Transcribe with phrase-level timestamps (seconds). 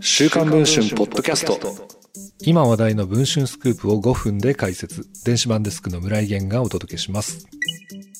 [0.00, 1.58] 週刊文春ポッドキャスト
[2.40, 7.46] 今話題の文春スクープを5分で解説電子版デスクの村井源がお届けします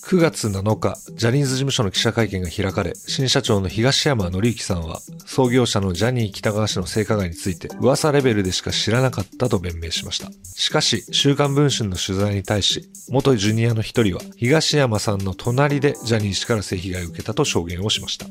[0.05, 10.29] 9月7日、ジャニーズ事務所の記者会見が開かれ、新社長の東山紀之さんは、創業者のジャニー北川氏の性加害について、噂レベルでしか知らなかったと弁明しました。
[10.55, 18.27] しかし、週刊文春の取材に対し、元ジュニアの一人は、東山さんの隣でジャニー氏から性被害を受けたと証言をしました。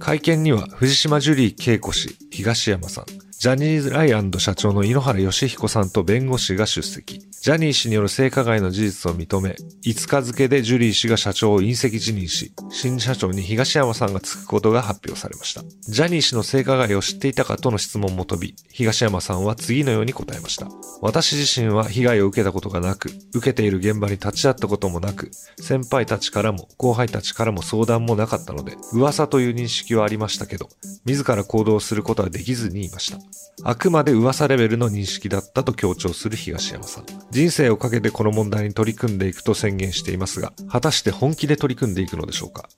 [0.00, 3.04] 会見には、藤島ジュリー恵子氏、東山さん、
[3.38, 7.20] ジャニーズライアンド社長の井ノ原義彦さんと弁護士が出席。
[7.42, 15.62] ジャニー氏による性加害の事実を認め、5日付でジュリー氏が社長を隕石辞任し、新社長に東山さんがつくことが発表されました。
[15.90, 20.68] ジャニー氏の性加害を知っていたかとの質問も飛び、東山さんは次のように答えました。
[21.00, 30.68] 私自身は被害を受けたことがなく、受けている現場に立ち会ったこともなく、先輩たちからも後輩たちからも相談もなかったので、噂という認識はありましたけど、
[31.06, 33.18] 自ら行動することはできずにいました。
[33.64, 37.29] あくまで噂レベルの認識だったと強調する東山さん。
[37.30, 42.68] 人生をかけてこの問題に取り組んでいくと宣言していますが、果たして本気で取り組んでいくのでしょうか？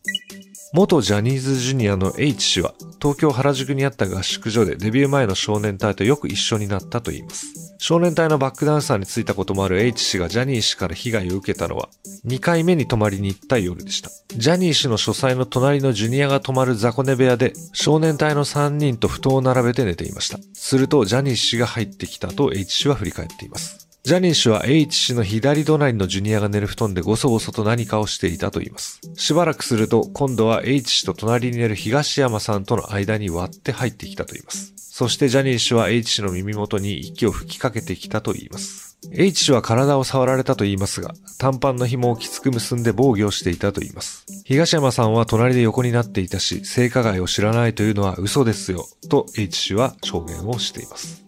[0.74, 7.76] 元ジャニーズジュニアの H 氏は、東京原宿にあった合宿所でデビュー前の少年隊とよく一緒になったといいます。
[7.78, 11.90] 少年隊のバックダンサーについたこともある H 氏がジャニー氏から被害を受けたのは、
[12.26, 14.08] 2回目に泊まりに行った夜でした。
[14.34, 20.38] ジャニー氏の書斎の隣のジュニアが泊まる雑魚寝部屋で、少年隊の3人と布団を並べて寝ていました。
[20.54, 23.81] すると、ジャニー氏が入ってきたと H 氏は振り返っています。
[24.04, 29.00] ジャニー氏は H 氏の左隣のジュニアが寝る布団でごそごそと何かをしていたと言います。
[29.14, 34.72] しばらくすると、今度は H 氏と隣に寝る東山さんとの間に割って入ってきたと言います。
[34.76, 38.98] そしてジャニー氏は H 氏の耳元に息を吹きかけてきたと言います。
[39.12, 44.26] H 氏は体を触られたと言いますが、短パンの紐をきつく結んで防御していたと言います。
[44.44, 51.22] 東山さんは隣で横になっていたし、性加害を知らないというのは嘘ですよ、と H 氏は証言をしています。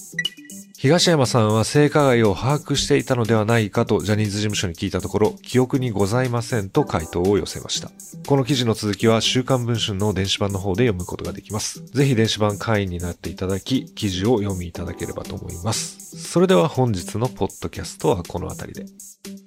[0.84, 7.90] 東山さんは性加害を把握していたのではないかとジャニーズ事務所に聞いたところ、記憶にございませんと回答を寄せました。
[8.28, 11.82] この記事の続きは週刊文春の電子版の方で読むことができます。
[11.86, 16.18] ぜひ電子版会員になっていただき、記事を読みいただければと思います。
[16.18, 19.43] それでは本日のポッドキャストはこの辺りで。